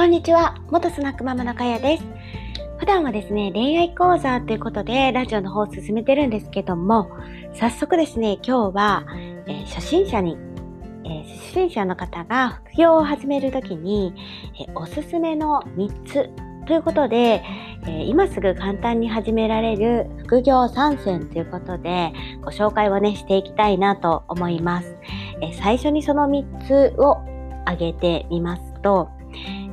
[0.00, 2.04] こんにちは元スナックママのかやです
[2.78, 7.10] 普段はですね恋愛講座ということでラジオの方を進めてるんですけども
[7.52, 9.04] 早速ですね今日は、
[9.46, 10.38] えー、初心者に、
[11.04, 14.14] えー、初心者の方が副業を始めるときに、
[14.58, 16.30] えー、おすすめの3つ
[16.66, 17.42] ということで、
[17.86, 24.96] え今すぐ簡単に始められる副業参戦ということでご紹介をねしていきたいなと思います。
[25.42, 27.18] え最初にその3つを
[27.64, 29.10] 挙げてみますと、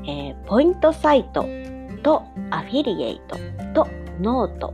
[0.07, 1.45] えー、ポイントサイト
[2.03, 3.37] とアフィリエイト
[3.73, 3.87] と
[4.19, 4.73] ノート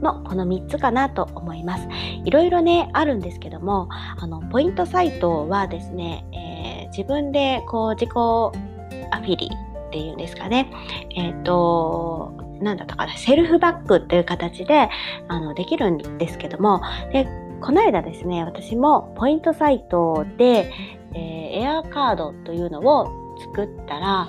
[0.00, 1.88] のこの3つかなと思います。
[2.24, 8.10] いろいろね、あるんですけども、あの、ポイントサイトはですね、えー、自分でこう自己
[9.10, 9.50] アフィリ
[9.88, 10.70] っていうんですかね、
[11.16, 14.88] えっ、ー、と、なんだったかな、セルフバックという形で
[15.28, 16.80] あのできるんですけども、
[17.12, 17.26] で
[17.60, 20.72] この間ですね、私もポイントサイトで、
[21.14, 24.28] えー、エアーカードというのを作ったら、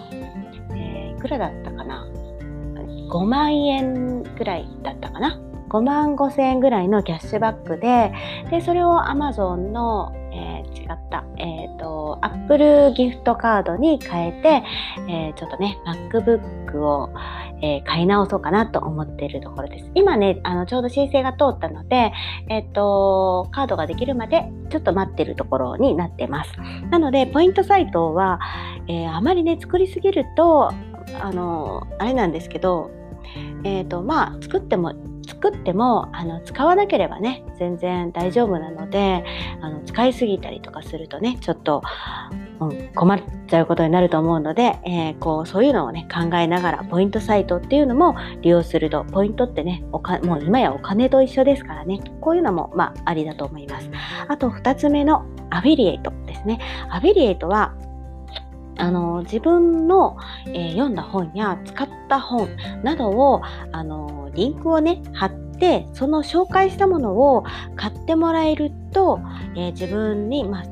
[0.72, 2.08] えー、いくらだったかな
[3.12, 8.12] ？5万円ぐらいだったかな？5万5千円ぐらいのキャッシュバックで
[8.50, 14.64] でそれを Amazon の、えー、違った、えっ、ー、と Apple ギフトカードに変えて、
[15.08, 17.10] えー、ちょっとね MacBook を、
[17.62, 19.92] えー、買い直そうかなと思っているところです。
[19.96, 22.12] 今ね、あの、ちょうど申請が通ったので、
[22.48, 26.52] えっ、と、カードができるまでちょっと待ってるところになってます。
[26.90, 28.40] なので、ポイントサイトは、
[28.88, 30.72] えー、あまりね、作りすぎると、
[31.22, 32.92] あの、あれなんですけど、
[33.64, 34.94] えっ、と、まあ、作っても
[35.30, 39.24] 作ってもあの使わなければね全然大丈夫なので
[39.62, 41.84] あの使いすぎたりとかするとねちょっと、
[42.96, 53.90] 困っちゃうことになると思うので、えー、こうそういうのをね考えながらポイントサイトっていうのも利用するとポイントってねおかもう今やお金と一緒ですからねこういうのもまあありだと思います。
[54.28, 56.60] あと2つ目のアフィリエイトですね。
[56.90, 57.74] アフィリエイトは
[58.78, 62.50] あの自分の、えー、読んだ本や使った本
[62.84, 63.42] などを
[63.72, 67.44] あのリンクをね貼ってその紹介したものを
[67.76, 69.20] 買ってもらえると、
[69.56, 70.64] えー、自分に、まあ、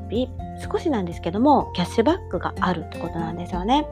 [0.60, 3.86] 少しなんですけどもキャッシュバックがあるってことなんですよね。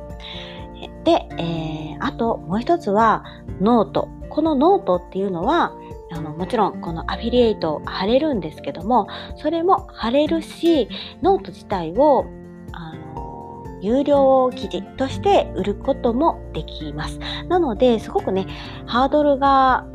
[1.04, 3.25] で、えー、あともう一つは
[3.60, 4.09] ノート。
[4.28, 5.72] このノートっていうのは
[6.10, 10.88] あのもちろんこのアフィリエイト貼れるんですけどもそれも貼れるし
[11.22, 12.26] ノート自体を
[12.72, 17.19] あの有料記事として売ることもできます。
[17.49, 18.47] なので、すごくね、
[18.87, 19.87] ハードルが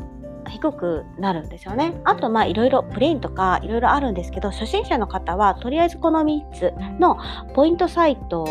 [0.51, 1.99] 低くなるんですよね。
[2.03, 7.17] あと、まあ、いろいろ Brain とかいろいろあるんですけど、初心者の方は、とりあえずこの3つの
[7.53, 8.45] ポイントサイト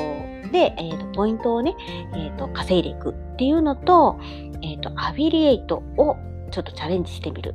[0.53, 1.77] で、えーと、ポイントをね、
[2.15, 4.19] えーと、稼いでいくっていうのと、
[4.63, 6.17] えーと、アフィリエイトを
[6.51, 7.55] ちょっとチャレンジしてみる。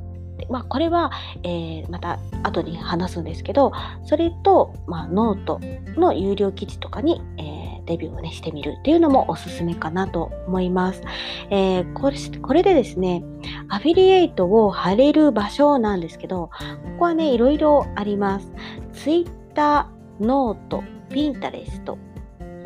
[0.50, 1.10] まあ、これは、
[1.42, 3.72] えー、また後に話すんですけど、
[4.04, 5.60] それと、まあ、ノート
[5.98, 11.02] の有料記事とかに、えーデビューをね、してみるっていうのもおすすめかなと思います。
[11.50, 13.24] えー、これこれでですね、
[13.68, 16.50] アフィリエイトを貼れる場所なんですけど、こ
[16.98, 18.52] こはね、いろいろあります。
[18.92, 19.88] Twitter、
[20.20, 21.96] note、Pinterest、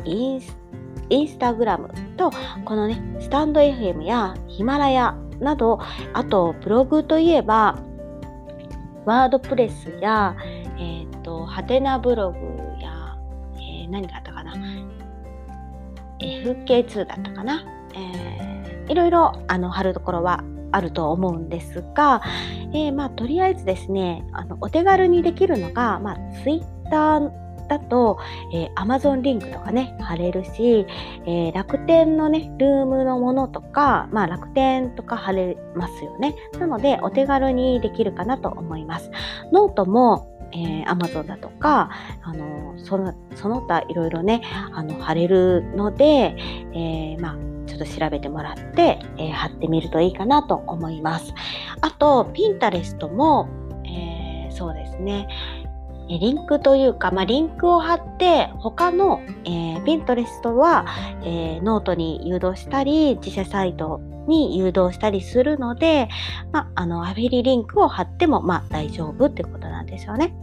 [0.05, 0.57] インス
[1.11, 2.31] インスタグラムと、
[2.63, 5.79] このね、 stand.fm やヒマラヤなど、
[6.13, 7.77] あとブログといえば、
[9.05, 10.37] WordPress や、
[10.77, 12.37] えっ、ー、と、はてなブログ
[12.81, 13.17] や、
[13.55, 14.53] えー、何があったかな、
[16.21, 22.21] FC2 だったかな、えー、いろいろあの貼るところはあると思うんですが、
[22.73, 27.31] えー、まあ、とりあえずですねあのお手軽にできるのが、まあ、Twitter
[27.71, 28.19] だと、
[28.53, 30.85] えー、Amazon リンクとかね、貼れるし、
[31.25, 36.35] えー、楽天のね、ルームのものとか、まあ楽天とか貼れますよね。
[36.59, 39.09] なので、お手軽にできるかなと思います。
[39.53, 41.89] ノートも、えー、Amazon だとか、
[42.23, 44.41] あのそのその他いろいろね、
[44.73, 46.35] あの貼れるので、
[46.73, 51.33] えー、まあ、ちょっと調べてもらって、えー、貼ってみるといいかなと思います。
[51.81, 53.47] あと、 Pinterest も、
[53.85, 55.27] えー、そうですね、
[56.19, 60.85] リンクというか、まあ、リンクを貼って他の、えー、Pinterest は、
[61.23, 66.07] えー、ノートに誘導したり自社サイトに誘導したりするので、
[66.51, 70.33] まあ、あのアフィリリンクを貼っても、まあ、大丈夫ってことなんですよね。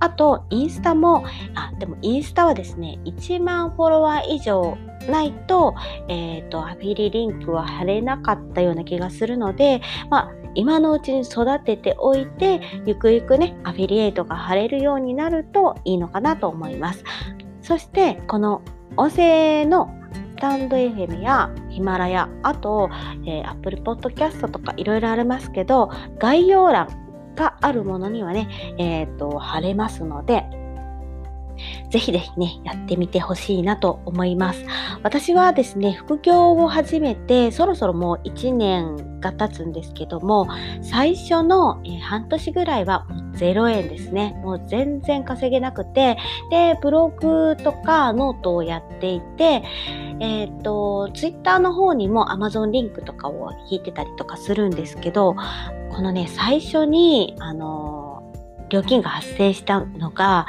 [0.00, 1.24] あとインスタも
[1.54, 4.76] あでもインスタはですね1万フォロワー以上
[5.08, 5.74] ないと,、
[6.08, 9.80] えーと、アフィリリンクは貼れなかったような気がするので、
[10.10, 17.04] まあ、今のうちに育てておいてゆくゆくねアフィリエイトが貼れるようになるといいのかなと思います。
[17.62, 18.62] そしてこの
[18.96, 19.90] 音声の
[20.36, 22.90] スタンド FM やヒマラヤあと、
[23.26, 26.88] えー、Apple Podcast とかいろいろありますけど概要欄
[27.34, 28.48] があるものにはね、
[28.78, 30.44] えっ、ー、と貼れますので
[31.90, 34.64] ぜひぜひね、やってみてほしいなと思います。
[35.02, 40.48] 私はですね、副業を始めて、そろそろもう1年が経つんですけども、
[40.82, 44.38] 最初の、半年ぐらいはもう0円ですね。
[44.42, 46.16] もう全然稼げなくて、
[46.50, 49.62] で、ブログとかノートをやっていて、
[50.20, 55.36] えっ、ー、と、ツイッターの方にも Amazon リンクとかを引いてたりとかするんですけど、
[55.90, 58.06] このね、最初に、あの
[58.68, 60.46] 料金が発生したのが、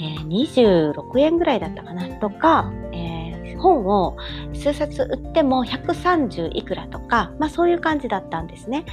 [0.00, 4.16] えー、26円ぐらいだったかなとか、えー、本を
[4.54, 8.84] 数冊売っても130いくらとか、まあそういう感じだったんですね。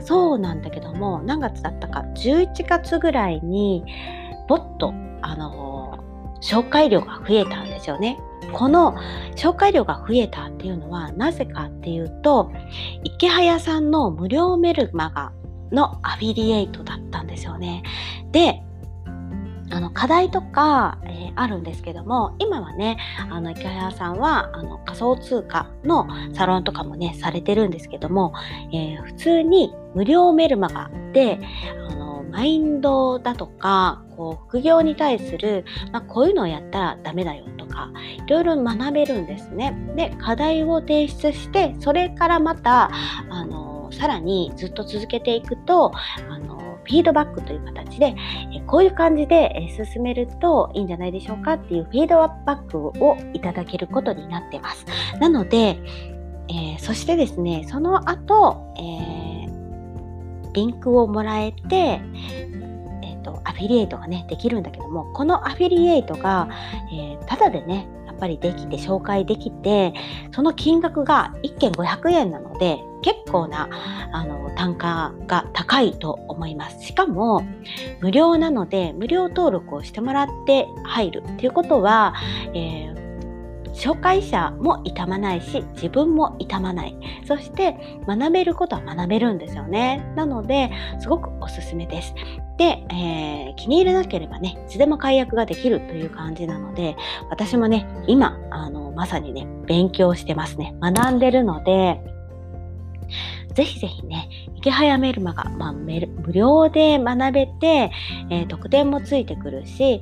[0.00, 3.84] そうなんだけども、何月だったか、11月ぐらいに、
[4.48, 8.18] ぼっと、あのー、紹介料が増えたんですよね。
[8.52, 8.96] この
[9.36, 12.50] 紹介料が増えたっていうのはなぜかっていうと
[13.04, 15.32] 池早さんの無料メルマガ
[15.70, 17.82] のアフィリエイトだったんですよね。
[18.32, 18.62] で
[19.98, 22.98] 課題とか、えー、あるんですけども今はね
[23.28, 28.32] あの池谷さんはあの仮想通貨のサロンとかもねされてるんですけども、
[28.72, 31.40] えー、普通に無料メルマガで
[31.90, 37.90] あのマインドだとかこう副業に対する、まあ、こういうのをやったらダメだよとか
[38.24, 39.76] いろいろ学べるんですね。
[39.96, 42.88] で課題を提出してそれからまた
[43.30, 45.92] あのさらにずっと続けていくと
[46.30, 46.57] あの
[46.88, 48.14] フィードバックという形で、
[48.54, 54.86] えこういう感じで、え進めるといいんじゃないでしょうかっていうフィードバックをいただけることになってます。
[55.20, 55.78] なので、
[56.48, 62.00] えー、そしてですね、その後、えー、リンクをもらえて、
[63.44, 66.48] アフィリエイトがね、できるんだけども、このアフィリエイトが、
[66.92, 69.94] えー、ただでね、っぱりできて、紹介できて、
[70.34, 73.68] その金額が1件500円なので、結構な
[74.12, 76.84] あの単価が高いと思います。
[76.84, 77.42] しかも
[78.00, 82.14] 無料なので無料登録をしてもらって入るっていうことは、
[82.54, 82.98] えー
[83.74, 86.96] 紹介者も痛まないし自分も痛まない。
[87.24, 87.76] そして
[88.08, 90.04] 学べることは学べるんですよね。
[90.16, 90.70] なので
[91.00, 92.12] すごくおすすめです。
[92.58, 96.96] で、えー、気に入らなければねいつでも解約ができるという感じなので
[97.30, 100.74] 私もね今あのまさにね勉強してますね。
[100.80, 102.00] 学んでるので
[103.58, 105.98] ぜひぜひね、池早メルマガ、まあ、無
[106.32, 107.90] 料で学べて、
[108.30, 110.00] えー、特典もついてくるし、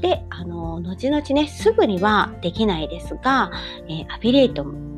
[0.00, 3.50] で、あの、後々ね、すぐにはできないですが、
[3.88, 4.95] えー、アフィリエイトも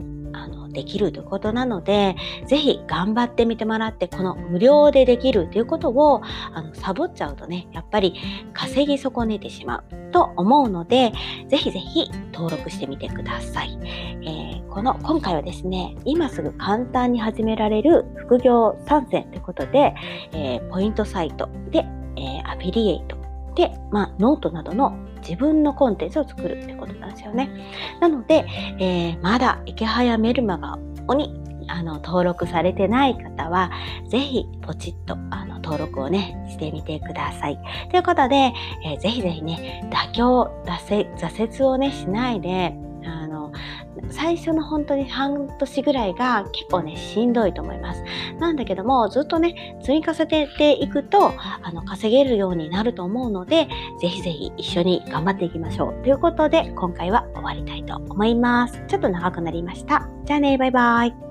[0.78, 2.14] できるということなので、
[2.46, 6.22] ぜひ頑張ってみてもらって、この無料でできるということを
[6.54, 8.14] あのサボっちゃうとね、やっぱり
[8.52, 11.12] 稼ぎ損ねてしまうと思うので、
[11.48, 13.76] ぜひぜひ登録してみてください。
[13.82, 19.96] えー、この今回はですね、今すぐ簡単に始められる副業3選ということで、
[20.32, 21.84] えー、ポイントサイトで、
[22.16, 23.16] えー、アフィリエイト
[23.56, 27.50] で、まあ、ノートなどの自分のコンテンツを作るってことなんですよね。
[28.00, 28.46] なので、
[28.78, 30.78] えー、まだ池早メルマガ
[31.14, 33.70] にあの登録されてない方は、
[34.08, 37.58] ぜひポチッとあの登録をね、してみてください。
[37.90, 38.52] ということで、
[38.84, 42.74] えー、ぜひぜひね、妥協、挫折をね、しないで、
[44.10, 48.02] 最初の本当に半年ぐらいが結構ね、しんどいと思います。
[48.38, 51.32] なんだけども、ずっとね、積み重ねていくと、
[51.62, 53.68] あの、稼げるようになると思うので、
[54.00, 56.02] ぜひぜひ一緒に頑張っていきましょう。
[56.02, 58.82] ということで、今回は終わりたいと思います。
[58.88, 60.08] ちょっと長くなりました。
[60.24, 61.27] じゃあね、バイバイ。